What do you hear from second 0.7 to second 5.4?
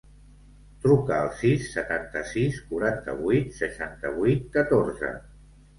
Truca al sis, setanta-sis, quaranta-vuit, seixanta-vuit, catorze.